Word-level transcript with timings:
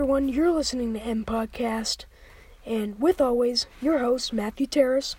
everyone. 0.00 0.30
You're 0.30 0.50
listening 0.50 0.94
to 0.94 0.98
M 0.98 1.26
Podcast, 1.26 2.06
and 2.64 2.98
with 2.98 3.20
always 3.20 3.66
your 3.82 3.98
host 3.98 4.32
Matthew 4.32 4.66
Terrace, 4.66 5.14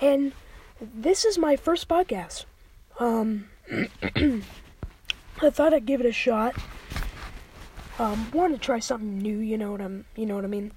and 0.00 0.32
this 0.80 1.24
is 1.24 1.38
my 1.38 1.54
first 1.54 1.86
podcast. 1.86 2.44
Um, 2.98 3.50
I 3.70 4.42
thought 5.48 5.72
I'd 5.72 5.86
give 5.86 6.00
it 6.00 6.06
a 6.06 6.12
shot. 6.12 6.56
Um, 8.00 8.32
wanted 8.32 8.54
to 8.54 8.60
try 8.60 8.80
something 8.80 9.16
new. 9.16 9.38
You 9.38 9.56
know 9.56 9.70
what 9.70 9.80
I'm. 9.80 10.06
You 10.16 10.26
know 10.26 10.34
what 10.34 10.44
I 10.44 10.48
mean. 10.48 10.72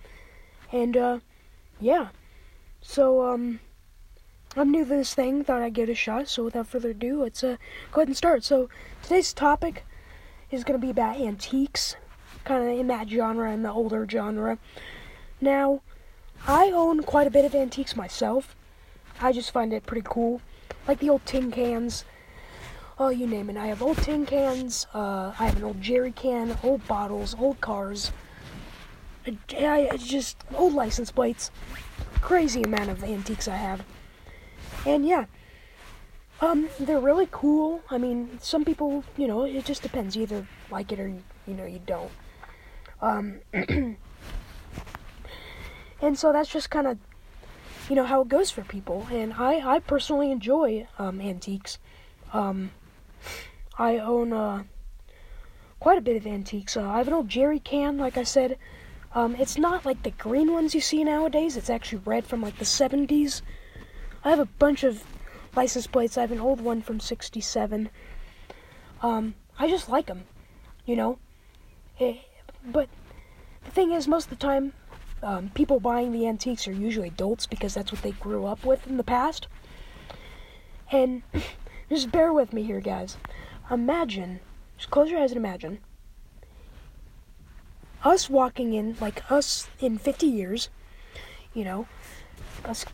And 0.71 0.95
uh, 0.95 1.19
yeah. 1.81 2.09
So 2.81 3.27
um, 3.27 3.59
I'm 4.55 4.69
new 4.69 4.83
to 4.83 4.89
this 4.89 5.15
thing. 5.15 5.43
Thought 5.43 5.63
I'd 5.63 5.73
give 5.73 5.89
it 5.89 5.93
a 5.93 5.95
shot. 5.95 6.27
So 6.27 6.43
without 6.43 6.67
further 6.67 6.91
ado, 6.91 7.23
let's 7.23 7.43
uh, 7.43 7.57
go 7.91 8.01
ahead 8.01 8.09
and 8.09 8.17
start. 8.17 8.43
So 8.43 8.69
today's 9.01 9.33
topic 9.33 9.87
is 10.51 10.63
going 10.63 10.79
to 10.79 10.85
be 10.85 10.91
about 10.91 11.19
antiques, 11.19 11.95
kind 12.47 12.63
of 12.63 12.79
in 12.79 12.87
that 12.87 13.09
genre, 13.09 13.51
and 13.51 13.63
the 13.63 13.71
older 13.71 14.07
genre. 14.09 14.57
Now, 15.41 15.81
I 16.47 16.71
own 16.71 17.03
quite 17.03 17.27
a 17.27 17.31
bit 17.31 17.45
of 17.45 17.53
antiques 17.53 17.95
myself. 17.95 18.55
I 19.19 19.31
just 19.31 19.51
find 19.51 19.73
it 19.73 19.85
pretty 19.85 20.05
cool, 20.05 20.41
like 20.87 20.99
the 20.99 21.09
old 21.09 21.25
tin 21.25 21.51
cans. 21.51 22.05
Oh, 22.99 23.09
you 23.09 23.27
name 23.27 23.49
it. 23.49 23.57
I 23.57 23.67
have 23.67 23.81
old 23.81 23.97
tin 23.97 24.25
cans. 24.25 24.87
Uh, 24.93 25.33
I 25.37 25.45
have 25.45 25.57
an 25.57 25.63
old 25.63 25.81
jerry 25.81 26.11
can, 26.11 26.57
old 26.63 26.87
bottles, 26.87 27.35
old 27.37 27.61
cars. 27.61 28.11
I, 29.27 29.89
I 29.91 29.97
just 29.97 30.37
old 30.55 30.73
license 30.73 31.11
plates. 31.11 31.51
Crazy 32.21 32.63
amount 32.63 32.89
of 32.89 33.03
antiques 33.03 33.47
I 33.47 33.57
have. 33.57 33.83
And 34.85 35.05
yeah, 35.05 35.25
um, 36.39 36.69
they're 36.79 36.99
really 36.99 37.27
cool. 37.29 37.81
I 37.91 37.97
mean, 37.97 38.39
some 38.41 38.63
people, 38.63 39.03
you 39.17 39.27
know, 39.27 39.43
it 39.43 39.65
just 39.65 39.83
depends. 39.83 40.15
You 40.15 40.23
either 40.23 40.47
like 40.71 40.91
it 40.91 40.99
or 40.99 41.07
you, 41.07 41.23
you 41.45 41.53
know 41.53 41.65
you 41.65 41.81
don't. 41.85 42.11
Um, 43.01 43.41
and 43.53 43.97
so 46.17 46.31
that's 46.31 46.49
just 46.49 46.69
kind 46.69 46.87
of, 46.87 46.97
you 47.89 47.95
know, 47.95 48.05
how 48.05 48.21
it 48.21 48.29
goes 48.29 48.51
for 48.51 48.63
people. 48.63 49.07
And 49.11 49.33
I, 49.33 49.75
I 49.75 49.79
personally 49.79 50.31
enjoy 50.31 50.87
um, 50.97 51.21
antiques. 51.21 51.77
Um, 52.33 52.71
I 53.77 53.99
own 53.99 54.33
uh, 54.33 54.63
quite 55.79 55.97
a 55.97 56.01
bit 56.01 56.17
of 56.17 56.25
antiques. 56.25 56.75
Uh, 56.75 56.87
I 56.87 56.97
have 56.97 57.07
an 57.07 57.13
old 57.13 57.29
jerry 57.29 57.59
can, 57.59 57.97
like 57.97 58.17
I 58.17 58.23
said. 58.23 58.57
Um, 59.13 59.35
it's 59.35 59.57
not 59.57 59.85
like 59.85 60.03
the 60.03 60.11
green 60.11 60.51
ones 60.51 60.75
you 60.75 60.81
see 60.81 61.03
nowadays. 61.03 61.57
It's 61.57 61.69
actually 61.69 62.01
red 62.05 62.25
from 62.25 62.41
like 62.41 62.57
the 62.57 62.65
70s. 62.65 63.41
I 64.23 64.29
have 64.29 64.39
a 64.39 64.45
bunch 64.45 64.83
of 64.83 65.03
license 65.55 65.87
plates. 65.87 66.17
I 66.17 66.21
have 66.21 66.31
an 66.31 66.39
old 66.39 66.61
one 66.61 66.81
from 66.81 66.99
67. 66.99 67.89
Um, 69.01 69.35
I 69.57 69.67
just 69.69 69.89
like 69.89 70.07
them, 70.07 70.25
you 70.85 70.95
know. 70.95 71.19
Eh, 71.99 72.17
but 72.71 72.89
the 73.65 73.71
thing 73.71 73.91
is, 73.91 74.07
most 74.07 74.25
of 74.25 74.29
the 74.29 74.35
time, 74.35 74.73
um, 75.23 75.49
people 75.53 75.79
buying 75.79 76.11
the 76.11 76.27
antiques 76.27 76.67
are 76.67 76.73
usually 76.73 77.07
adults 77.07 77.45
because 77.47 77.73
that's 77.73 77.91
what 77.91 78.01
they 78.01 78.11
grew 78.11 78.45
up 78.45 78.63
with 78.65 78.85
in 78.87 78.97
the 78.97 79.03
past. 79.03 79.47
And 80.91 81.23
just 81.89 82.11
bear 82.11 82.31
with 82.31 82.53
me 82.53 82.63
here, 82.63 82.81
guys. 82.81 83.17
Imagine, 83.71 84.39
just 84.77 84.91
close 84.91 85.09
your 85.09 85.19
eyes 85.19 85.31
and 85.31 85.37
imagine 85.37 85.79
us 88.03 88.29
walking 88.29 88.73
in, 88.73 88.95
like 89.01 89.29
us 89.31 89.67
in 89.79 89.97
50 89.97 90.27
years, 90.27 90.69
you 91.53 91.63
know, 91.63 91.87
us, 92.65 92.85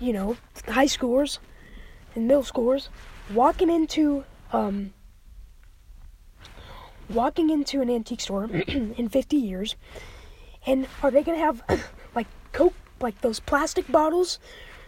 you 0.00 0.12
know, 0.12 0.36
high 0.68 0.86
schoolers 0.86 1.38
and 2.14 2.26
middle 2.26 2.42
schoolers 2.42 2.88
walking 3.32 3.70
into, 3.70 4.24
um, 4.52 4.92
walking 7.08 7.50
into 7.50 7.80
an 7.80 7.90
antique 7.90 8.20
store 8.20 8.44
in 8.68 9.08
50 9.08 9.36
years, 9.36 9.76
and 10.66 10.86
are 11.02 11.10
they 11.10 11.22
gonna 11.22 11.38
have 11.38 11.62
like 12.14 12.26
Coke, 12.52 12.74
like 13.00 13.20
those 13.20 13.40
plastic 13.40 13.90
bottles? 13.90 14.38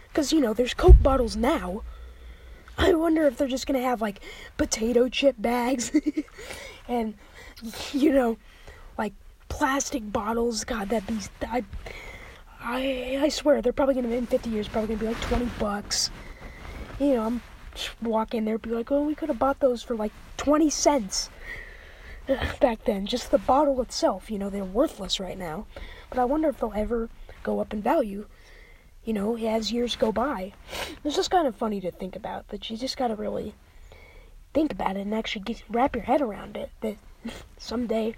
Because 0.09 0.33
you 0.33 0.41
know, 0.41 0.53
there's 0.53 0.73
Coke 0.73 1.01
bottles 1.01 1.35
now. 1.35 1.83
I 2.77 2.93
wonder 2.93 3.25
if 3.25 3.37
they're 3.37 3.47
just 3.47 3.67
gonna 3.67 3.81
have 3.81 4.01
like 4.01 4.21
potato 4.57 5.09
chip 5.09 5.35
bags, 5.37 5.91
and 6.87 7.15
you 7.91 8.11
know, 8.11 8.37
like 8.97 9.13
plastic 9.49 10.11
bottles. 10.11 10.63
God, 10.63 10.89
that 10.89 11.05
be 11.07 11.19
I, 11.41 11.63
I, 12.59 13.19
I 13.21 13.29
swear 13.29 13.61
they're 13.61 13.73
probably 13.73 13.95
gonna 13.95 14.09
in 14.09 14.25
50 14.25 14.49
years 14.49 14.67
probably 14.67 14.95
gonna 14.95 14.99
be 14.99 15.15
like 15.15 15.21
20 15.23 15.45
bucks. 15.59 16.11
You 16.99 17.13
know, 17.13 17.23
I'm 17.23 17.41
walk 18.01 18.33
in 18.33 18.45
there, 18.45 18.57
be 18.57 18.71
like, 18.71 18.91
oh, 18.91 19.03
we 19.03 19.15
could 19.15 19.29
have 19.29 19.39
bought 19.39 19.59
those 19.59 19.83
for 19.83 19.95
like 19.95 20.11
20 20.37 20.69
cents 20.69 21.29
back 22.59 22.83
then. 22.85 23.05
Just 23.05 23.31
the 23.31 23.37
bottle 23.37 23.81
itself, 23.81 24.29
you 24.29 24.37
know, 24.37 24.49
they're 24.49 24.63
worthless 24.63 25.19
right 25.19 25.37
now. 25.37 25.65
But 26.09 26.19
I 26.19 26.25
wonder 26.25 26.49
if 26.49 26.59
they'll 26.59 26.73
ever 26.75 27.09
go 27.43 27.59
up 27.59 27.73
in 27.73 27.81
value, 27.81 28.27
you 29.03 29.13
know, 29.13 29.37
as 29.37 29.71
years 29.71 29.95
go 29.95 30.11
by. 30.11 30.53
It's 31.03 31.15
just 31.15 31.31
kind 31.31 31.47
of 31.47 31.55
funny 31.55 31.81
to 31.81 31.91
think 31.91 32.15
about, 32.15 32.45
but 32.47 32.69
you 32.69 32.77
just 32.77 32.97
gotta 32.97 33.15
really 33.15 33.53
think 34.53 34.71
about 34.71 34.97
it 34.97 35.01
and 35.01 35.13
actually 35.13 35.43
get, 35.43 35.63
wrap 35.69 35.95
your 35.95 36.05
head 36.05 36.21
around 36.21 36.57
it. 36.57 36.71
That 36.81 36.97
someday, 37.57 38.15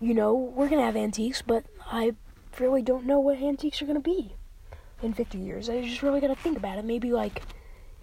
you 0.00 0.14
know, 0.14 0.34
we're 0.34 0.68
gonna 0.68 0.82
have 0.82 0.96
antiques, 0.96 1.42
but 1.42 1.64
I 1.90 2.14
really 2.58 2.82
don't 2.82 3.06
know 3.06 3.20
what 3.20 3.38
antiques 3.38 3.82
are 3.82 3.86
gonna 3.86 4.00
be 4.00 4.34
in 5.02 5.12
50 5.12 5.38
years. 5.38 5.68
I 5.68 5.82
just 5.82 6.02
really 6.02 6.20
gotta 6.20 6.36
think 6.36 6.56
about 6.56 6.78
it. 6.78 6.84
Maybe 6.84 7.12
like 7.12 7.42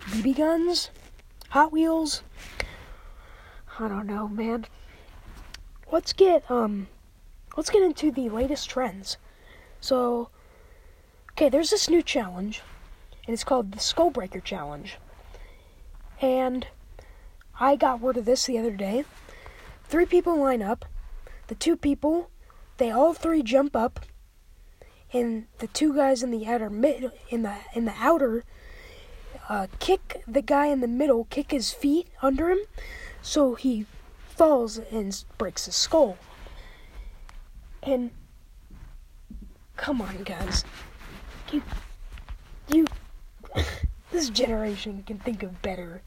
BB 0.02 0.38
guns, 0.38 0.90
Hot 1.50 1.72
Wheels. 1.72 2.24
I 3.80 3.88
don't 3.88 4.08
know, 4.08 4.28
man. 4.28 4.66
Let's 5.92 6.14
get 6.14 6.50
um 6.50 6.88
let's 7.58 7.70
get 7.70 7.84
into 7.84 8.12
the 8.12 8.30
latest 8.30 8.70
trends. 8.70 9.18
So 9.80 10.30
okay, 11.32 11.50
there's 11.50 11.70
this 11.70 11.90
new 11.90 12.02
challenge 12.02 12.62
and 13.26 13.34
it's 13.34 13.44
called 13.44 13.72
the 13.72 13.80
Skullbreaker 13.80 14.44
challenge. 14.44 14.98
And 16.22 16.68
I 17.60 17.76
got 17.76 18.00
word 18.00 18.18
of 18.18 18.26
this 18.26 18.46
the 18.46 18.58
other 18.58 18.72
day. 18.72 19.06
Three 19.86 20.06
people 20.06 20.38
line 20.38 20.62
up. 20.62 20.86
The 21.48 21.56
two 21.56 21.76
people, 21.76 22.30
they 22.78 22.90
all 22.90 23.14
three 23.14 23.44
jump 23.44 23.76
up 23.76 24.00
and 25.12 25.46
the 25.60 25.68
two 25.68 25.96
guys 25.96 26.24
in 26.24 26.32
the 26.32 26.48
outer 26.48 26.70
mid 26.70 27.12
in 27.30 27.44
the 27.44 27.56
in 27.74 27.86
the 27.86 27.94
outer 27.98 28.44
uh, 29.50 29.68
kick 29.80 30.24
the 30.28 30.42
guy 30.42 30.68
in 30.68 30.80
the 30.80 30.88
middle, 30.88 31.26
kick 31.26 31.52
his 31.52 31.72
feet 31.72 32.08
under 32.22 32.50
him, 32.50 32.60
so 33.24 33.56
he 33.56 33.88
falls 34.28 34.78
and 34.78 35.24
breaks 35.38 35.66
his 35.66 35.76
skull. 35.76 36.18
And 37.82 38.12
come 39.76 40.02
on, 40.02 40.24
guys, 40.24 40.64
you 41.52 41.64
you 42.68 42.86
this 44.12 44.30
generation 44.30 45.04
can 45.08 45.18
think 45.18 45.42
of 45.42 45.62
better 45.62 46.02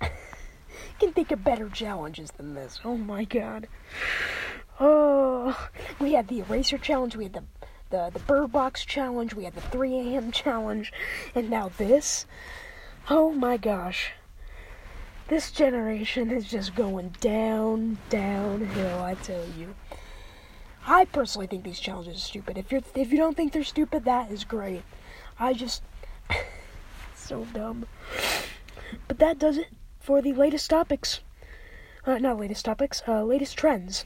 can 0.98 1.12
think 1.12 1.30
of 1.30 1.44
better 1.44 1.68
challenges 1.68 2.32
than 2.32 2.54
this. 2.54 2.80
Oh 2.84 2.96
my 2.96 3.24
god. 3.24 3.68
Oh, 4.80 5.68
we 6.00 6.14
had 6.14 6.28
the 6.28 6.40
eraser 6.40 6.78
challenge. 6.78 7.14
We 7.14 7.24
had 7.24 7.34
the 7.34 7.44
the 7.90 8.10
the 8.10 8.20
Bird 8.20 8.52
Box 8.52 8.86
challenge, 8.86 9.34
we 9.34 9.44
had 9.44 9.54
the 9.54 9.60
3 9.60 9.94
a.m. 9.98 10.32
challenge, 10.32 10.92
and 11.34 11.50
now 11.50 11.70
this. 11.76 12.24
Oh 13.10 13.32
my 13.32 13.58
gosh. 13.58 14.12
This 15.28 15.50
generation 15.50 16.30
is 16.30 16.48
just 16.48 16.74
going 16.74 17.14
down, 17.20 17.98
downhill, 18.10 19.02
I 19.02 19.14
tell 19.14 19.44
you. 19.58 19.74
I 20.86 21.04
personally 21.04 21.46
think 21.46 21.64
these 21.64 21.80
challenges 21.80 22.16
are 22.16 22.18
stupid. 22.18 22.58
If 22.58 22.72
you're 22.72 22.82
if 22.94 23.12
you 23.12 23.18
don't 23.18 23.36
think 23.36 23.52
they're 23.52 23.64
stupid, 23.64 24.04
that 24.04 24.30
is 24.30 24.44
great. 24.44 24.82
I 25.38 25.54
just 25.54 25.82
so 27.14 27.44
dumb. 27.52 27.86
But 29.06 29.18
that 29.18 29.38
does 29.38 29.56
it 29.58 29.68
for 30.00 30.20
the 30.20 30.32
latest 30.32 30.68
topics. 30.68 31.20
Uh, 32.04 32.18
not 32.18 32.38
latest 32.40 32.64
topics, 32.64 33.02
uh, 33.06 33.22
latest 33.22 33.56
trends. 33.56 34.04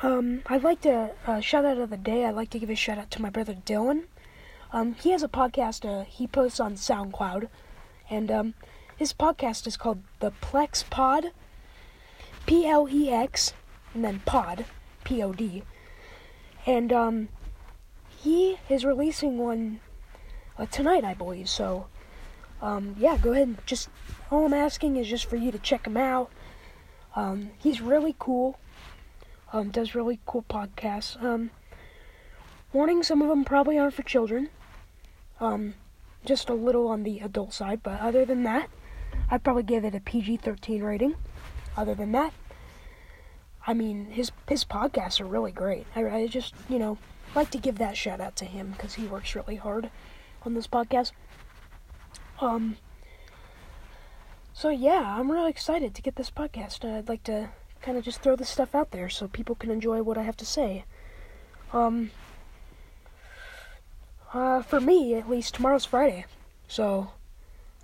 Um, 0.00 0.42
I'd 0.46 0.62
like 0.62 0.80
to 0.82 1.10
uh, 1.26 1.40
shout 1.40 1.66
out 1.66 1.76
of 1.76 1.90
the 1.90 1.96
day. 1.96 2.24
I'd 2.24 2.34
like 2.34 2.50
to 2.50 2.58
give 2.58 2.70
a 2.70 2.74
shout 2.74 2.98
out 2.98 3.10
to 3.10 3.22
my 3.22 3.30
brother 3.30 3.54
Dylan. 3.54 4.04
Um, 4.72 4.94
he 4.94 5.10
has 5.10 5.22
a 5.22 5.28
podcast. 5.28 5.84
Uh, 5.84 6.04
he 6.04 6.26
posts 6.26 6.60
on 6.60 6.74
SoundCloud, 6.74 7.48
and 8.08 8.30
um, 8.30 8.54
his 8.98 9.14
podcast 9.14 9.66
is 9.66 9.78
called 9.78 10.02
the 10.20 10.32
Plex 10.42 10.84
Pod. 10.90 11.30
P 12.48 12.66
L 12.66 12.88
E 12.90 13.10
X, 13.10 13.52
and 13.92 14.02
then 14.02 14.22
Pod, 14.24 14.64
P 15.04 15.22
O 15.22 15.34
D. 15.34 15.64
And 16.64 16.90
um, 16.90 17.28
he 18.08 18.56
is 18.70 18.86
releasing 18.86 19.36
one 19.36 19.80
uh, 20.56 20.64
tonight, 20.64 21.04
I 21.04 21.12
believe. 21.12 21.50
So, 21.50 21.88
um, 22.62 22.96
yeah, 22.98 23.18
go 23.18 23.32
ahead. 23.32 23.48
And 23.48 23.66
just 23.66 23.90
all 24.30 24.46
I'm 24.46 24.54
asking 24.54 24.96
is 24.96 25.06
just 25.06 25.26
for 25.26 25.36
you 25.36 25.52
to 25.52 25.58
check 25.58 25.86
him 25.86 25.98
out. 25.98 26.30
Um, 27.14 27.50
he's 27.58 27.82
really 27.82 28.16
cool. 28.18 28.58
Um, 29.52 29.68
does 29.68 29.94
really 29.94 30.18
cool 30.24 30.46
podcasts. 30.48 31.22
Um, 31.22 31.50
warning, 32.72 33.02
some 33.02 33.20
of 33.20 33.28
them 33.28 33.44
probably 33.44 33.78
aren't 33.78 33.92
for 33.92 34.04
children. 34.04 34.48
Um, 35.38 35.74
just 36.24 36.48
a 36.48 36.54
little 36.54 36.88
on 36.88 37.02
the 37.02 37.18
adult 37.20 37.52
side, 37.52 37.82
but 37.82 38.00
other 38.00 38.24
than 38.24 38.42
that, 38.44 38.70
I'd 39.30 39.44
probably 39.44 39.62
give 39.62 39.84
it 39.84 39.94
a 39.94 40.00
PG 40.00 40.38
13 40.38 40.82
rating. 40.82 41.14
Other 41.76 41.94
than 41.94 42.12
that, 42.12 42.32
I 43.66 43.74
mean, 43.74 44.06
his 44.06 44.32
his 44.48 44.64
podcasts 44.64 45.20
are 45.20 45.26
really 45.26 45.52
great. 45.52 45.86
I, 45.94 46.08
I 46.08 46.26
just, 46.26 46.54
you 46.68 46.78
know, 46.78 46.98
like 47.34 47.50
to 47.50 47.58
give 47.58 47.78
that 47.78 47.96
shout 47.96 48.20
out 48.20 48.34
to 48.36 48.44
him 48.44 48.72
because 48.72 48.94
he 48.94 49.06
works 49.06 49.34
really 49.34 49.56
hard 49.56 49.90
on 50.44 50.54
this 50.54 50.66
podcast. 50.66 51.12
Um. 52.40 52.78
So 54.52 54.70
yeah, 54.70 55.16
I'm 55.18 55.30
really 55.30 55.50
excited 55.50 55.94
to 55.94 56.02
get 56.02 56.16
this 56.16 56.30
podcast. 56.30 56.84
I'd 56.84 57.08
like 57.08 57.22
to 57.24 57.50
kind 57.80 57.96
of 57.96 58.04
just 58.04 58.22
throw 58.22 58.34
this 58.34 58.48
stuff 58.48 58.74
out 58.74 58.90
there 58.90 59.08
so 59.08 59.28
people 59.28 59.54
can 59.54 59.70
enjoy 59.70 60.02
what 60.02 60.18
I 60.18 60.22
have 60.22 60.36
to 60.38 60.46
say. 60.46 60.84
Um. 61.72 62.10
Uh, 64.34 64.62
for 64.62 64.80
me, 64.80 65.14
at 65.14 65.30
least, 65.30 65.54
tomorrow's 65.54 65.86
Friday, 65.86 66.26
so 66.66 67.12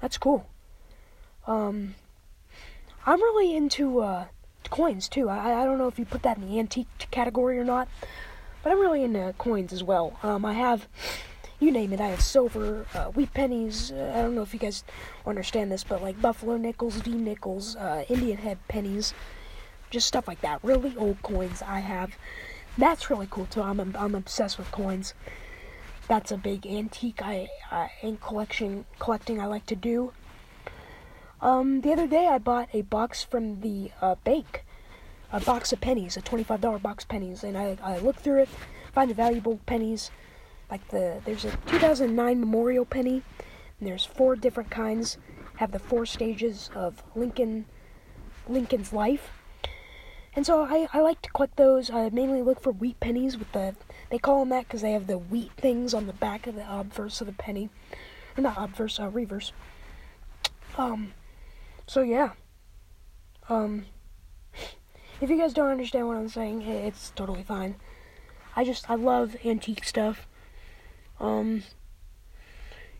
that's 0.01 0.19
cool. 0.19 0.47
Um, 1.47 1.95
I'm 3.07 3.21
really 3.21 3.55
into 3.55 4.01
uh, 4.01 4.27
coins 4.71 5.09
too. 5.09 5.29
I 5.29 5.63
I 5.63 5.65
don't 5.65 5.79
know 5.79 5.89
if 5.89 5.99
you 5.99 6.05
put 6.05 6.23
that 6.23 6.39
in 6.39 6.49
the 6.49 6.59
antique 6.59 6.89
category 7.11 7.59
or 7.59 7.65
not, 7.65 7.89
but 8.63 8.73
I'm 8.73 8.81
really 8.81 9.03
into 9.03 9.35
coins 9.39 9.73
as 9.73 9.83
well. 9.83 10.19
Um, 10.23 10.45
I 10.45 10.55
have, 10.55 10.89
you 11.61 11.71
name 11.71 11.93
it. 11.93 12.01
I 12.01 12.09
have 12.09 12.23
silver, 12.23 12.87
uh, 12.95 13.07
wheat 13.07 13.35
pennies. 13.35 13.93
Uh, 13.93 14.13
I 14.15 14.23
don't 14.23 14.35
know 14.35 14.43
if 14.43 14.55
you 14.55 14.61
guys 14.61 14.85
understand 15.27 15.71
this, 15.71 15.85
but 15.85 16.03
like 16.03 16.21
buffalo 16.21 16.57
nickels, 16.57 16.97
V 16.97 17.13
nickels, 17.13 17.77
uh, 17.77 18.05
Indian 18.09 18.39
head 18.39 18.59
pennies, 18.69 19.13
just 19.91 20.09
stuff 20.09 20.27
like 20.27 20.41
that. 20.41 20.61
Really 20.63 20.97
old 20.97 21.23
coins 21.23 21.63
I 21.63 21.81
have. 21.81 22.17
That's 22.79 23.11
really 23.11 23.29
cool 23.31 23.47
too. 23.47 23.63
I'm 23.63 23.81
I'm 23.81 24.15
obsessed 24.15 24.59
with 24.59 24.71
coins 24.73 25.15
that's 26.09 26.31
a 26.31 26.37
big 26.37 26.67
antique 26.67 27.21
I 27.23 27.49
uh, 27.71 27.89
in 28.03 28.17
collection 28.19 28.85
collecting 28.99 29.41
I 29.41 29.47
like 29.47 29.67
to 29.67 29.77
do. 29.77 30.13
Um, 31.41 31.81
the 31.83 31.93
other 31.93 32.07
day 32.07 32.27
I 32.27 32.39
bought 32.39 32.69
a 32.73 32.83
box 32.83 33.23
from 33.23 33.61
the 33.61 33.91
uh, 34.01 34.15
bank, 34.25 34.65
a 35.33 35.41
box 35.41 35.73
of 35.73 35.81
pennies, 35.81 36.17
a 36.17 36.23
twenty-five 36.23 36.61
dollar 36.61 36.79
box 36.79 37.05
of 37.05 37.09
pennies, 37.09 37.45
and 37.45 37.57
I 37.57 37.77
I 37.83 37.99
looked 37.99 38.21
through 38.21 38.43
it, 38.43 38.49
find 38.93 39.11
the 39.11 39.15
valuable 39.15 39.61
pennies, 39.67 40.11
like 40.71 40.87
the 40.89 41.21
there's 41.25 41.45
a 41.45 41.57
2009 41.67 42.41
memorial 42.41 42.85
penny, 42.85 43.23
and 43.79 43.89
there's 43.89 44.05
four 44.05 44.37
different 44.37 44.71
kinds, 44.71 45.19
have 45.57 45.73
the 45.73 45.79
four 45.79 46.07
stages 46.07 46.71
of 46.75 47.03
Lincoln 47.15 47.67
Lincoln's 48.49 48.93
life. 48.93 49.31
And 50.37 50.45
so 50.45 50.65
I, 50.65 50.89
I 50.93 51.01
like 51.01 51.23
to 51.23 51.31
collect 51.31 51.57
those. 51.57 51.91
I 51.91 52.09
mainly 52.09 52.43
look 52.43 52.61
for 52.61 52.73
wheat 52.73 52.99
pennies 52.99 53.39
with 53.39 53.53
the 53.53 53.77
they 54.11 54.19
call 54.19 54.41
them 54.41 54.49
that 54.51 54.67
because 54.67 54.83
they 54.83 54.93
have 54.93 55.07
the 55.07 55.19
wheat 55.19 55.53
things 55.57 55.95
on 55.95 56.07
the 56.07 56.13
back 56.13 56.47
of 56.47 56.55
the 56.55 56.67
obverse 56.69 57.21
of 57.21 57.27
the 57.27 57.33
penny. 57.33 57.71
Or 58.37 58.43
not 58.43 58.57
obverse, 58.59 58.99
uh, 58.99 59.09
reverse. 59.09 59.53
Um, 60.77 61.15
so 61.87 62.03
yeah. 62.03 62.31
Um, 63.49 63.87
if 65.21 65.31
you 65.31 65.39
guys 65.39 65.53
don't 65.53 65.71
understand 65.71 66.07
what 66.09 66.17
I'm 66.17 66.29
saying, 66.29 66.63
it's 66.63 67.11
totally 67.15 67.43
fine. 67.43 67.77
I 68.57 68.65
just, 68.65 68.89
I 68.89 68.95
love 68.95 69.37
antique 69.45 69.85
stuff. 69.85 70.27
Um, 71.21 71.63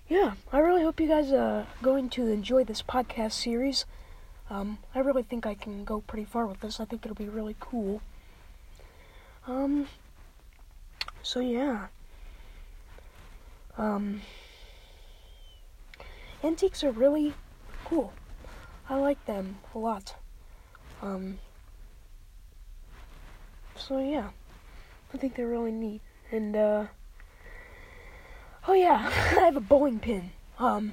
yeah, 0.09 0.35
I 0.53 0.59
really 0.59 0.83
hope 0.83 1.01
you 1.01 1.09
guys 1.09 1.33
are 1.33 1.67
going 1.83 2.11
to 2.11 2.27
enjoy 2.29 2.65
this 2.65 2.83
podcast 2.83 3.33
series. 3.33 3.85
Um, 4.51 4.79
I 4.95 4.99
really 4.99 5.23
think 5.23 5.47
I 5.47 5.55
can 5.55 5.85
go 5.85 6.01
pretty 6.01 6.25
far 6.25 6.47
with 6.47 6.61
this. 6.61 6.79
I 6.79 6.85
think 6.85 7.05
it'll 7.05 7.15
be 7.15 7.29
really 7.29 7.57
cool. 7.59 8.03
Um, 9.47 9.89
so 11.23 11.41
yeah. 11.41 11.87
Um, 13.77 14.21
antiques 16.43 16.85
are 16.85 16.91
really 16.91 17.35
cool. 17.85 18.13
I 18.89 18.97
like 18.97 19.25
them 19.27 19.59
a 19.75 19.79
lot. 19.79 20.15
Um, 21.03 21.39
so 23.77 23.99
yeah, 23.99 24.31
I 25.13 25.17
think 25.17 25.35
they're 25.35 25.49
really 25.49 25.73
neat. 25.73 26.03
And 26.31 26.57
uh, 26.57 26.87
oh 28.69 28.75
yeah, 28.75 29.11
I 29.37 29.45
have 29.45 29.57
a 29.57 29.61
bowling 29.61 30.01
pin. 30.01 30.31
Um, 30.59 30.93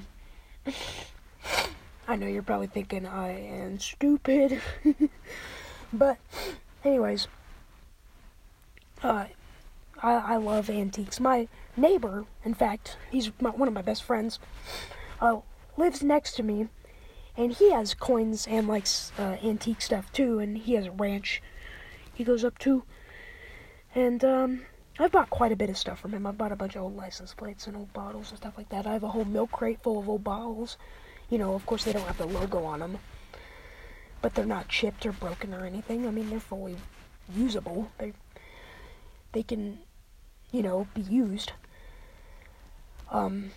I 2.08 2.16
know 2.16 2.26
you're 2.26 2.42
probably 2.42 2.66
thinking 2.66 3.06
I 3.06 3.30
am 3.30 3.78
stupid, 3.78 4.60
but 5.92 6.18
anyways, 6.84 7.28
uh, 9.02 9.26
I, 10.02 10.12
I 10.12 10.36
love 10.36 10.68
antiques. 10.68 11.20
My 11.20 11.48
neighbor, 11.76 12.24
in 12.44 12.54
fact, 12.54 12.96
he's 13.10 13.30
my, 13.40 13.50
one 13.50 13.68
of 13.68 13.74
my 13.74 13.82
best 13.82 14.02
friends, 14.02 14.38
uh, 15.20 15.40
lives 15.76 16.02
next 16.02 16.34
to 16.34 16.42
me, 16.42 16.68
and 17.36 17.52
he 17.52 17.70
has 17.72 17.94
coins 17.94 18.46
and 18.46 18.68
likes 18.68 19.12
uh, 19.18 19.36
antique 19.42 19.80
stuff 19.80 20.12
too. 20.12 20.38
And 20.38 20.58
he 20.58 20.74
has 20.74 20.86
a 20.86 20.90
ranch 20.90 21.42
he 22.14 22.24
goes 22.24 22.44
up 22.44 22.58
to, 22.58 22.84
and 23.94 24.22
um, 24.22 24.62
I've 24.98 25.12
bought 25.12 25.30
quite 25.30 25.50
a 25.50 25.56
bit 25.56 25.70
of 25.70 25.78
stuff 25.78 25.98
from 26.00 26.12
him. 26.12 26.26
I've 26.26 26.36
bought 26.36 26.52
a 26.52 26.56
bunch 26.56 26.76
of 26.76 26.82
old 26.82 26.96
license 26.96 27.32
plates 27.32 27.66
and 27.66 27.74
old 27.74 27.92
bottles 27.94 28.30
and 28.30 28.38
stuff 28.38 28.58
like 28.58 28.68
that. 28.68 28.86
I 28.86 28.92
have 28.92 29.02
a 29.02 29.08
whole 29.08 29.24
milk 29.24 29.52
crate 29.52 29.82
full 29.82 29.98
of 29.98 30.08
old 30.08 30.22
bottles. 30.22 30.76
You 31.30 31.38
know, 31.38 31.54
of 31.54 31.64
course, 31.64 31.84
they 31.84 31.92
don't 31.92 32.06
have 32.06 32.18
the 32.18 32.26
logo 32.26 32.64
on 32.64 32.80
them, 32.80 32.98
but 34.20 34.34
they're 34.34 34.44
not 34.44 34.68
chipped 34.68 35.06
or 35.06 35.12
broken 35.12 35.54
or 35.54 35.64
anything. 35.64 36.06
I 36.06 36.10
mean, 36.10 36.28
they're 36.28 36.40
fully 36.40 36.76
usable. 37.34 37.90
They 37.96 38.12
they 39.32 39.42
can 39.42 39.78
you 40.52 40.62
know, 40.62 40.86
be 40.94 41.00
used. 41.00 41.52
Um, 43.10 43.50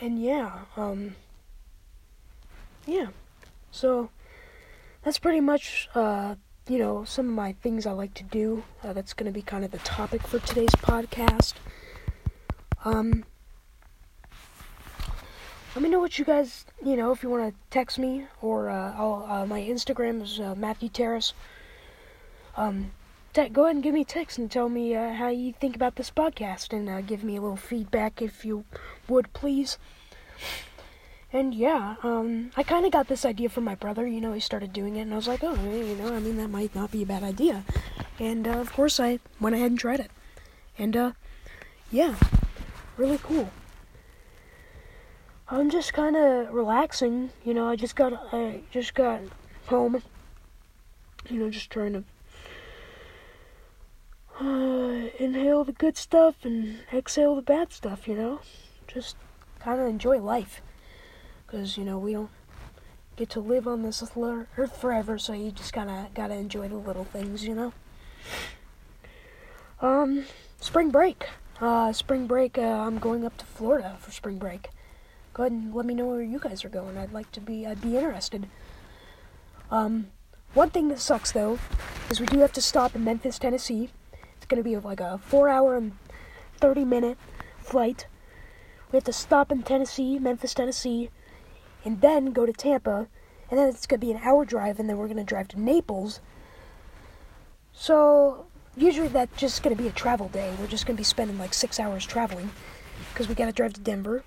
and 0.00 0.22
yeah, 0.22 0.60
um, 0.76 1.16
yeah. 2.86 3.08
So 3.70 4.10
that's 5.02 5.18
pretty 5.18 5.40
much, 5.40 5.88
uh, 5.94 6.34
you 6.68 6.78
know, 6.78 7.04
some 7.04 7.28
of 7.28 7.34
my 7.34 7.52
things 7.52 7.86
I 7.86 7.92
like 7.92 8.14
to 8.14 8.24
do. 8.24 8.64
Uh, 8.82 8.92
that's 8.92 9.12
going 9.12 9.30
to 9.30 9.32
be 9.32 9.42
kind 9.42 9.64
of 9.64 9.70
the 9.70 9.78
topic 9.78 10.22
for 10.26 10.38
today's 10.40 10.70
podcast. 10.70 11.54
Um, 12.84 13.24
let 15.74 15.82
me 15.82 15.88
know 15.88 16.00
what 16.00 16.18
you 16.18 16.24
guys, 16.24 16.64
you 16.84 16.96
know, 16.96 17.12
if 17.12 17.22
you 17.22 17.30
want 17.30 17.52
to 17.52 17.60
text 17.70 17.98
me 17.98 18.26
or 18.42 18.68
uh, 18.70 18.92
uh, 18.92 19.46
my 19.46 19.60
Instagram 19.60 20.22
is 20.22 20.40
uh, 20.40 20.54
Matthew 20.56 20.88
Terrace. 20.88 21.32
Um, 22.56 22.90
te- 23.32 23.48
go 23.50 23.64
ahead 23.64 23.76
and 23.76 23.82
give 23.82 23.94
me 23.94 24.00
a 24.00 24.04
text 24.04 24.36
and 24.38 24.50
tell 24.50 24.68
me 24.68 24.96
uh, 24.96 25.12
how 25.12 25.28
you 25.28 25.52
think 25.52 25.76
about 25.76 25.96
this 25.96 26.10
podcast 26.10 26.72
and 26.72 27.06
give 27.06 27.22
me 27.22 27.36
a 27.36 27.40
little 27.40 27.56
feedback 27.56 28.20
if 28.20 28.44
you 28.44 28.64
would, 29.08 29.32
please. 29.32 29.78
And 31.32 31.54
yeah, 31.54 31.94
um, 32.02 32.50
I 32.56 32.62
kind 32.62 32.84
of 32.84 32.92
got 32.92 33.06
this 33.06 33.24
idea 33.24 33.48
from 33.48 33.64
my 33.64 33.76
brother. 33.76 34.06
You 34.06 34.20
know, 34.20 34.32
he 34.32 34.40
started 34.40 34.72
doing 34.72 34.96
it, 34.96 35.02
and 35.02 35.12
I 35.12 35.16
was 35.16 35.28
like, 35.28 35.44
oh, 35.44 35.54
you 35.54 35.94
know, 35.94 36.12
I 36.12 36.18
mean, 36.18 36.36
that 36.38 36.48
might 36.48 36.74
not 36.74 36.90
be 36.90 37.02
a 37.02 37.06
bad 37.06 37.22
idea. 37.22 37.64
And 38.18 38.48
uh, 38.48 38.58
of 38.58 38.72
course, 38.72 38.98
I 38.98 39.20
went 39.40 39.54
ahead 39.54 39.70
and 39.70 39.78
tried 39.78 40.00
it. 40.00 40.10
And 40.76 40.96
uh, 40.96 41.12
yeah, 41.90 42.16
really 42.96 43.18
cool. 43.18 43.50
I'm 45.48 45.70
just 45.70 45.92
kind 45.92 46.16
of 46.16 46.52
relaxing. 46.52 47.30
You 47.44 47.54
know, 47.54 47.68
I 47.68 47.76
just 47.76 47.96
got 47.96 48.12
I 48.32 48.62
just 48.70 48.94
got 48.94 49.20
home. 49.66 50.02
You 51.28 51.38
know, 51.38 51.50
just 51.50 51.70
trying 51.70 51.92
to 51.92 52.04
uh, 54.40 55.10
inhale 55.18 55.64
the 55.64 55.72
good 55.72 55.96
stuff 55.96 56.36
and 56.44 56.78
exhale 56.92 57.36
the 57.36 57.42
bad 57.42 57.72
stuff, 57.72 58.08
you 58.08 58.14
know? 58.14 58.40
Just 58.88 59.16
kind 59.60 59.80
of 59.80 59.86
enjoy 59.86 60.18
life. 60.18 60.62
Because, 61.50 61.76
you 61.76 61.84
know, 61.84 61.98
we 61.98 62.12
don't 62.12 62.30
get 63.16 63.30
to 63.30 63.40
live 63.40 63.66
on 63.66 63.82
this 63.82 64.02
earth 64.56 64.76
forever, 64.76 65.18
so 65.18 65.32
you 65.32 65.50
just 65.50 65.72
kind 65.72 65.90
of 65.90 66.14
got 66.14 66.28
to 66.28 66.34
enjoy 66.34 66.68
the 66.68 66.76
little 66.76 67.04
things, 67.04 67.44
you 67.44 67.54
know? 67.54 67.72
Um, 69.80 70.24
spring 70.60 70.90
break. 70.90 71.26
Uh, 71.60 71.92
spring 71.92 72.26
break, 72.26 72.56
uh, 72.56 72.62
I'm 72.62 72.98
going 72.98 73.24
up 73.24 73.36
to 73.38 73.44
Florida 73.44 73.96
for 73.98 74.10
spring 74.12 74.38
break. 74.38 74.70
Go 75.34 75.42
ahead 75.42 75.52
and 75.52 75.74
let 75.74 75.86
me 75.86 75.94
know 75.94 76.06
where 76.06 76.22
you 76.22 76.38
guys 76.38 76.64
are 76.64 76.68
going. 76.68 76.96
I'd 76.96 77.12
like 77.12 77.30
to 77.32 77.40
be, 77.40 77.66
I'd 77.66 77.80
be 77.80 77.96
interested. 77.96 78.46
Um, 79.70 80.08
one 80.54 80.70
thing 80.70 80.88
that 80.88 81.00
sucks, 81.00 81.32
though, 81.32 81.58
is 82.10 82.20
we 82.20 82.26
do 82.26 82.38
have 82.38 82.52
to 82.52 82.62
stop 82.62 82.94
in 82.94 83.04
Memphis, 83.04 83.38
Tennessee 83.38 83.90
It's 84.36 84.46
to 84.46 84.62
be 84.62 84.76
like 84.76 85.00
a 85.00 85.18
four 85.18 85.48
hour 85.48 85.76
and 85.76 85.92
30 86.58 86.84
minute 86.84 87.18
flight. 87.58 88.06
We 88.90 88.96
have 88.96 89.04
to 89.04 89.12
stop 89.12 89.52
in 89.52 89.62
Tennessee, 89.62 90.18
Memphis, 90.18 90.54
Tennessee, 90.54 91.10
and 91.84 92.00
then 92.00 92.32
go 92.32 92.46
to 92.46 92.52
Tampa. 92.52 93.08
And 93.50 93.58
then 93.58 93.68
it's 93.68 93.86
going 93.86 94.00
to 94.00 94.06
be 94.06 94.12
an 94.12 94.20
hour 94.22 94.44
drive, 94.44 94.78
and 94.78 94.88
then 94.88 94.96
we're 94.96 95.08
going 95.08 95.16
to 95.16 95.24
drive 95.24 95.48
to 95.48 95.60
Naples. 95.60 96.20
So, 97.72 98.46
usually 98.76 99.08
that's 99.08 99.36
just 99.36 99.62
going 99.62 99.76
to 99.76 99.82
be 99.82 99.88
a 99.88 99.92
travel 99.92 100.28
day. 100.28 100.54
We're 100.60 100.68
just 100.68 100.86
going 100.86 100.96
to 100.96 101.00
be 101.00 101.04
spending 101.04 101.36
like 101.36 101.52
six 101.52 101.80
hours 101.80 102.06
traveling 102.06 102.50
because 103.12 103.28
we 103.28 103.34
got 103.34 103.46
to 103.46 103.52
drive 103.52 103.72
to 103.72 103.80
Denver 103.80 104.22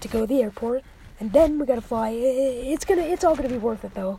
to 0.00 0.08
go 0.08 0.20
to 0.20 0.26
the 0.26 0.42
airport, 0.42 0.82
and 1.20 1.32
then 1.32 1.58
we 1.58 1.66
got 1.66 1.76
to 1.76 1.80
fly. 1.80 2.10
It's 2.10 2.84
gonna, 2.84 3.02
it's 3.02 3.24
all 3.24 3.36
gonna 3.36 3.48
be 3.48 3.58
worth 3.58 3.84
it 3.84 3.94
though. 3.94 4.18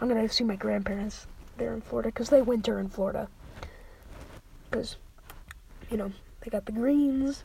I'm 0.00 0.08
gonna 0.08 0.28
see 0.28 0.44
my 0.44 0.56
grandparents 0.56 1.26
there 1.56 1.72
in 1.72 1.80
Florida 1.80 2.08
because 2.08 2.28
they 2.28 2.42
winter 2.42 2.78
in 2.78 2.88
Florida 2.88 3.28
because, 4.70 4.96
you 5.90 5.96
know, 5.96 6.12
they 6.40 6.50
got 6.50 6.66
the 6.66 6.72
greens, 6.72 7.44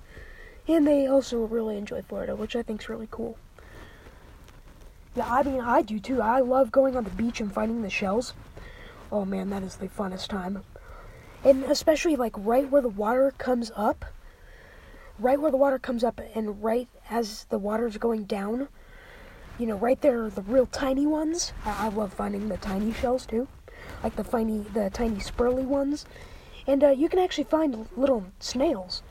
and 0.68 0.86
they 0.86 1.08
also 1.08 1.46
really 1.46 1.78
enjoy 1.78 2.02
Florida, 2.02 2.36
which 2.36 2.56
I 2.56 2.64
think 2.64 2.82
is 2.82 2.90
really 2.90 3.08
cool. 3.10 3.38
Yeah, 5.16 5.32
I 5.32 5.44
mean, 5.44 5.62
I 5.62 5.82
do 5.82 6.00
too. 6.00 6.22
I 6.22 6.40
love 6.40 6.72
going 6.72 6.96
on 6.96 7.04
the 7.04 7.10
beach 7.10 7.42
and 7.42 7.52
finding 7.52 7.82
the 7.82 7.90
shells. 7.90 8.34
Oh 9.12 9.26
man, 9.26 9.50
that 9.50 9.64
is 9.64 9.78
the 9.78 9.88
funnest 9.88 10.28
time. 10.28 10.64
And 11.44 11.64
especially 11.64 12.16
like 12.16 12.34
right 12.38 12.70
where 12.70 12.82
the 12.82 12.90
water 12.90 13.34
comes 13.38 13.72
up, 13.76 14.06
right 15.18 15.40
where 15.40 15.52
the 15.52 15.58
water 15.58 15.80
comes 15.80 16.04
up, 16.04 16.22
and 16.36 16.64
right 16.64 16.88
as 17.10 17.46
the 17.46 17.58
water's 17.58 17.98
going 17.98 18.26
down, 18.26 18.68
you 19.58 19.66
know, 19.66 19.78
right 19.78 20.00
there, 20.02 20.26
are 20.26 20.30
the 20.30 20.44
real 20.44 20.68
tiny 20.68 21.08
ones. 21.08 21.54
I, 21.66 21.88
I 21.88 21.90
love 21.90 22.14
finding 22.14 22.48
the 22.48 22.58
tiny 22.58 22.94
shells 22.94 23.26
too, 23.26 23.48
like 24.04 24.16
the 24.16 24.24
tiny, 24.24 24.60
the 24.74 24.90
tiny 24.92 25.20
spurly 25.20 25.66
ones. 25.66 26.06
And 26.68 26.84
uh, 26.84 26.90
you 26.90 27.10
can 27.10 27.20
actually 27.20 27.46
find 27.46 27.88
little 27.98 28.26
snails. 28.40 29.02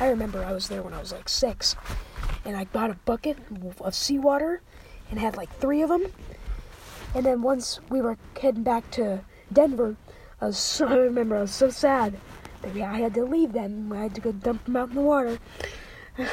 I 0.00 0.08
remember 0.08 0.44
I 0.44 0.52
was 0.52 0.68
there 0.68 0.82
when 0.82 0.94
I 0.94 1.00
was 1.00 1.12
like 1.12 1.28
six, 1.28 1.76
and 2.44 2.56
I 2.56 2.64
got 2.64 2.90
a 2.90 2.94
bucket 3.04 3.38
of 3.80 3.94
seawater 3.94 4.62
and 5.12 5.20
had 5.20 5.36
like 5.36 5.54
three 5.58 5.82
of 5.82 5.90
them. 5.90 6.06
And 7.14 7.26
then 7.26 7.42
once 7.42 7.78
we 7.90 8.00
were 8.00 8.16
heading 8.40 8.62
back 8.62 8.90
to 8.92 9.20
Denver, 9.52 9.94
I 10.40 10.46
was 10.46 10.58
so, 10.58 10.86
I 10.88 10.96
remember 10.96 11.36
I 11.36 11.42
was 11.42 11.52
so 11.52 11.68
sad 11.68 12.16
that 12.62 12.76
I 12.76 12.98
had 12.98 13.14
to 13.14 13.24
leave 13.24 13.52
them. 13.52 13.92
I 13.92 14.04
had 14.04 14.14
to 14.14 14.20
go 14.22 14.32
dump 14.32 14.64
them 14.64 14.76
out 14.76 14.88
in 14.88 14.96
the 14.96 15.02
water. 15.02 15.38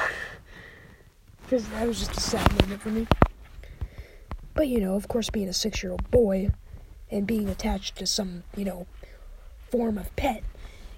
Because 1.43 1.67
that 1.69 1.87
was 1.87 1.97
just 1.97 2.15
a 2.15 2.19
sad 2.19 2.61
moment 2.61 2.79
for 2.79 2.89
me. 2.89 3.07
But 4.53 4.67
you 4.67 4.79
know, 4.79 4.93
of 4.93 5.07
course, 5.07 5.31
being 5.31 5.49
a 5.49 5.53
six-year-old 5.53 6.11
boy 6.11 6.51
and 7.09 7.25
being 7.25 7.49
attached 7.49 7.95
to 7.95 8.05
some, 8.05 8.43
you 8.55 8.63
know, 8.63 8.85
form 9.71 9.97
of 9.97 10.15
pet, 10.15 10.43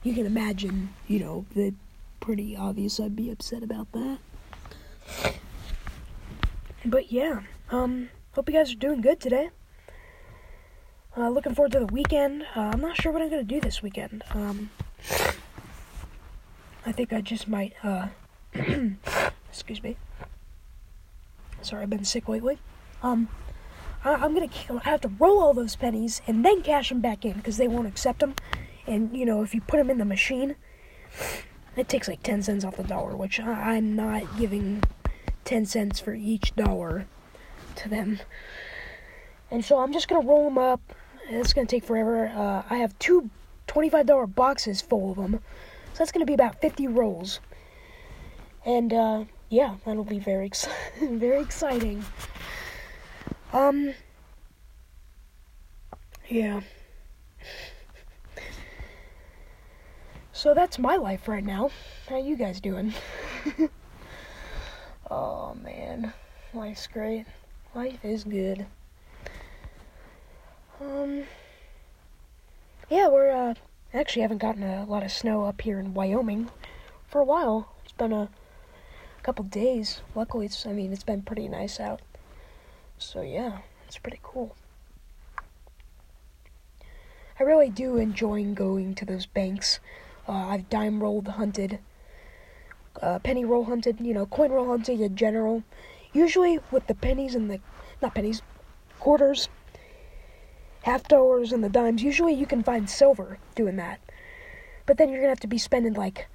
you 0.04 0.14
can 0.14 0.26
imagine, 0.26 0.90
you 1.08 1.22
know, 1.22 1.46
that 1.56 1.74
pretty 2.20 2.58
obvious 2.58 3.00
I'd 3.00 3.16
be 3.16 3.32
upset 3.32 3.64
about 3.64 3.90
that. 3.94 4.18
But 6.84 7.14
yeah, 7.14 7.44
um, 7.72 8.10
hope 8.34 8.50
you 8.50 8.56
guys 8.56 8.72
are 8.72 8.78
doing 8.78 9.02
good 9.02 9.20
today. 9.20 9.50
Uh, 11.18 11.30
looking 11.30 11.56
forward 11.56 11.72
to 11.74 11.80
the 11.80 11.88
weekend. 11.88 12.44
Uh, 12.56 12.72
I'm 12.74 12.82
not 12.82 13.02
sure 13.02 13.12
what 13.12 13.22
I'm 13.22 13.30
gonna 13.30 13.44
do 13.44 13.60
this 13.60 13.82
weekend. 13.82 14.24
Um, 14.32 14.70
I 16.86 16.92
think 16.92 17.12
I 17.12 17.22
just 17.22 17.48
might. 17.48 17.74
Uh, 17.84 18.08
excuse 19.50 19.84
me. 19.84 19.98
Sorry, 21.62 21.84
I've 21.84 21.90
been 21.90 22.06
sick 22.06 22.28
lately. 22.28 22.60
Um, 23.04 23.30
I, 24.04 24.16
I'm 24.16 24.34
gonna. 24.34 24.50
I 24.70 24.90
have 24.90 25.02
to 25.02 25.10
roll 25.20 25.42
all 25.42 25.54
those 25.54 25.76
pennies 25.76 26.22
and 26.28 26.46
then 26.46 26.62
cash 26.62 26.90
them 26.90 27.02
back 27.02 27.26
in 27.26 27.34
because 27.34 27.58
they 27.58 27.68
won't 27.68 27.88
accept 27.88 28.20
them. 28.20 28.36
And 28.88 29.16
you 29.16 29.26
know, 29.26 29.44
if 29.44 29.54
you 29.54 29.62
put 29.62 29.78
them 29.78 29.90
in 29.90 29.98
the 29.98 30.06
machine, 30.06 30.56
it 31.76 31.88
takes 31.90 32.08
like 32.08 32.24
ten 32.24 32.42
cents 32.42 32.64
off 32.64 32.78
the 32.78 32.84
dollar, 32.84 33.16
which 33.16 33.40
I, 33.40 33.76
I'm 33.76 33.96
not 33.96 34.38
giving 34.38 34.84
ten 35.44 35.66
cents 35.66 36.00
for 36.00 36.14
each 36.14 36.56
dollar 36.56 37.06
to 37.78 37.90
them. 37.90 38.20
And 39.50 39.64
so 39.64 39.80
I'm 39.80 39.94
just 39.94 40.08
gonna 40.08 40.26
roll 40.26 40.46
them 40.46 40.58
up. 40.58 40.82
It's 41.30 41.54
gonna 41.54 41.68
take 41.68 41.84
forever. 41.84 42.28
Uh, 42.28 42.64
I 42.70 42.78
have 42.78 42.98
two 43.00 43.30
$25 43.68 44.36
boxes 44.36 44.82
full 44.82 45.12
of 45.12 45.18
them, 45.18 45.40
so 45.94 46.00
that's 46.00 46.12
gonna 46.12 46.26
be 46.26 46.34
about 46.34 46.60
50 46.62 46.88
rolls. 46.88 47.40
And 48.66 48.94
uh, 48.94 49.26
yeah, 49.50 49.76
that'll 49.86 50.04
be 50.04 50.20
very 50.20 50.46
ex- 50.46 50.68
very 51.02 51.42
exciting. 51.42 52.04
Um, 53.54 53.94
yeah. 56.30 56.62
So 60.32 60.54
that's 60.54 60.80
my 60.80 60.96
life 60.96 61.28
right 61.28 61.44
now. 61.44 61.70
How 62.10 62.18
you 62.18 62.36
guys 62.36 62.62
doing? 62.62 62.94
oh 65.12 65.54
man, 65.56 66.14
life's 66.54 66.88
great. 66.88 67.26
Life 67.74 68.04
is 68.04 68.26
good. 68.26 68.66
Um, 70.82 71.24
yeah, 72.90 73.08
we're 73.08 73.32
uh, 73.32 73.54
actually 73.94 74.24
haven't 74.24 74.40
gotten 74.40 74.64
a 74.64 74.84
lot 74.84 75.04
of 75.04 75.12
snow 75.12 75.46
up 75.46 75.62
here 75.62 75.80
in 75.80 75.94
Wyoming 75.94 76.50
for 77.08 77.22
a 77.22 77.24
while. 77.24 77.72
It's 77.86 77.94
been 77.94 78.12
a 78.12 78.28
couple 79.24 79.46
days. 79.46 80.02
Luckily, 80.16 80.48
it's 80.48 80.66
I 80.66 80.74
mean 80.74 80.92
it's 80.92 81.06
been 81.06 81.22
pretty 81.22 81.48
nice 81.48 81.80
out. 81.80 82.02
So 82.98 83.22
yeah, 83.22 83.60
it's 83.88 83.98
pretty 83.98 84.20
cool. 84.22 84.54
I 87.40 87.44
really 87.44 87.70
do 87.70 87.96
enjoy 87.96 88.44
going 88.54 88.96
to 88.96 89.06
those 89.06 89.26
banks. 89.26 89.80
Uh, 90.28 90.34
I've 90.34 90.70
dime 90.70 91.02
rolled 91.02 91.30
hunted, 91.30 91.80
uh, 93.02 93.20
penny 93.20 93.46
roll 93.46 93.64
hunted, 93.64 94.02
you 94.02 94.14
know, 94.14 94.26
coin 94.26 94.52
roll 94.52 94.68
hunted 94.68 95.00
in 95.00 95.16
general. 95.16 95.64
Usually 96.14 96.60
with 96.72 96.88
the 96.88 96.96
pennies 96.96 97.36
and 97.36 97.50
the 97.50 97.60
not 98.02 98.16
pennies, 98.16 98.42
quarters, 99.00 99.50
half 100.84 101.08
dollars, 101.08 101.52
and 101.52 101.64
the 101.64 101.70
dimes. 101.70 102.04
Usually 102.04 102.34
you 102.34 102.46
can 102.46 102.64
find 102.64 102.90
silver 102.90 103.38
doing 103.56 103.76
that, 103.78 104.00
but 104.86 104.98
then 104.98 105.10
you're 105.10 105.20
gonna 105.20 105.30
have 105.30 105.40
to 105.42 105.48
be 105.48 105.58
spending 105.58 105.94
like, 105.94 106.28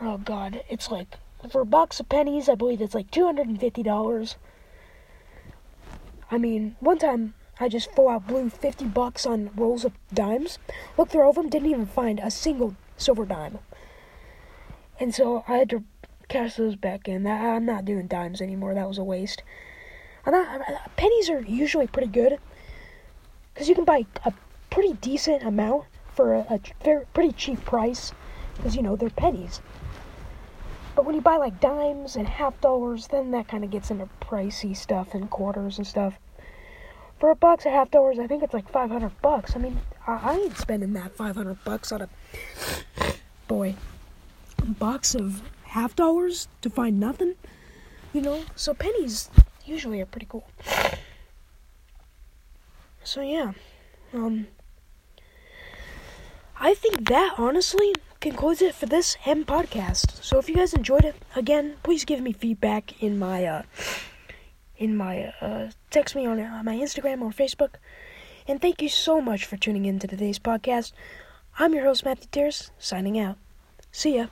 oh 0.00 0.18
god, 0.18 0.62
it's 0.68 0.90
like 0.90 1.16
for 1.50 1.60
a 1.60 1.66
box 1.66 2.00
of 2.00 2.08
pennies, 2.08 2.48
I 2.48 2.54
believe 2.54 2.80
it's 2.80 2.94
like 2.94 3.10
two 3.10 3.24
hundred 3.24 3.48
and 3.48 3.60
fifty 3.60 3.82
dollars. 3.82 4.36
I 6.30 6.38
mean, 6.38 6.76
one 6.80 6.98
time 6.98 7.34
I 7.58 7.68
just 7.68 7.90
full 7.92 8.08
out 8.08 8.26
blew 8.26 8.50
50 8.50 8.86
bucks 8.86 9.24
on 9.24 9.50
rolls 9.56 9.84
of 9.84 9.92
dimes. 10.12 10.58
Looked 10.98 11.12
through 11.12 11.22
all 11.22 11.30
of 11.30 11.36
them, 11.36 11.48
didn't 11.48 11.70
even 11.70 11.86
find 11.86 12.18
a 12.18 12.30
single 12.30 12.76
silver 12.96 13.24
dime. 13.24 13.60
And 15.00 15.14
so 15.14 15.44
I 15.48 15.56
had 15.56 15.70
to 15.70 15.84
cash 16.28 16.54
those 16.54 16.76
back 16.76 17.08
in. 17.08 17.26
I'm 17.26 17.66
not 17.66 17.84
doing 17.84 18.06
dimes 18.06 18.40
anymore. 18.40 18.74
That 18.74 18.88
was 18.88 18.98
a 18.98 19.04
waste. 19.04 19.42
Not, 20.26 20.96
pennies 20.96 21.30
are 21.30 21.40
usually 21.40 21.86
pretty 21.86 22.08
good 22.08 22.38
because 23.54 23.68
you 23.68 23.74
can 23.74 23.84
buy 23.84 24.06
a 24.24 24.32
pretty 24.70 24.94
decent 24.94 25.42
amount 25.44 25.84
for 26.14 26.34
a, 26.34 26.60
a 26.84 27.00
pretty 27.14 27.32
cheap 27.32 27.64
price 27.64 28.12
because 28.56 28.74
you 28.74 28.82
know 28.82 28.96
they're 28.96 29.10
pennies. 29.10 29.60
But 30.96 31.04
when 31.04 31.14
you 31.14 31.20
buy 31.20 31.36
like 31.36 31.60
dimes 31.60 32.16
and 32.16 32.26
half 32.26 32.60
dollars, 32.60 33.08
then 33.08 33.30
that 33.32 33.48
kind 33.48 33.64
of 33.64 33.70
gets 33.70 33.90
into 33.90 34.08
pricey 34.20 34.76
stuff 34.76 35.14
and 35.14 35.30
quarters 35.30 35.78
and 35.78 35.86
stuff. 35.86 36.18
For 37.20 37.30
a 37.30 37.36
box 37.36 37.66
of 37.66 37.72
half 37.72 37.90
dollars, 37.90 38.18
I 38.18 38.26
think 38.26 38.42
it's 38.42 38.54
like 38.54 38.68
500 38.68 39.10
bucks. 39.22 39.54
I 39.54 39.58
mean, 39.58 39.78
I, 40.06 40.32
I 40.32 40.34
ain't 40.36 40.56
spending 40.56 40.94
that 40.94 41.14
500 41.14 41.64
bucks 41.64 41.92
on 41.92 42.02
a 42.02 42.08
boy 43.46 43.74
box 44.66 45.14
of 45.14 45.42
half 45.76 45.94
dollars 45.94 46.48
to 46.62 46.70
find 46.70 46.98
nothing. 46.98 47.34
You 48.14 48.22
know, 48.22 48.44
so 48.56 48.72
pennies 48.72 49.28
usually 49.66 50.00
are 50.00 50.06
pretty 50.06 50.26
cool. 50.28 50.48
So 53.04 53.20
yeah, 53.20 53.52
um, 54.14 54.48
I 56.58 56.72
think 56.74 57.08
that 57.08 57.34
honestly 57.36 57.92
concludes 58.20 58.62
it 58.62 58.74
for 58.74 58.86
this 58.86 59.16
M 59.26 59.44
podcast. 59.44 60.24
So 60.24 60.38
if 60.38 60.48
you 60.48 60.56
guys 60.56 60.72
enjoyed 60.72 61.04
it, 61.04 61.16
again, 61.36 61.76
please 61.82 62.04
give 62.06 62.20
me 62.22 62.32
feedback 62.32 63.02
in 63.02 63.18
my 63.18 63.44
uh, 63.44 63.62
in 64.78 64.96
my 64.96 65.34
uh, 65.42 65.70
text 65.90 66.16
me 66.16 66.26
on, 66.26 66.40
on 66.40 66.64
my 66.64 66.76
Instagram 66.76 67.20
or 67.20 67.30
Facebook. 67.30 67.74
And 68.48 68.62
thank 68.62 68.80
you 68.80 68.88
so 68.88 69.20
much 69.20 69.44
for 69.44 69.56
tuning 69.56 69.84
in 69.84 69.98
to 69.98 70.06
today's 70.06 70.38
podcast. 70.38 70.92
I'm 71.58 71.74
your 71.74 71.84
host 71.84 72.04
Matthew 72.04 72.28
Terrace, 72.32 72.70
signing 72.78 73.18
out. 73.18 73.36
See 73.92 74.16
ya. 74.16 74.26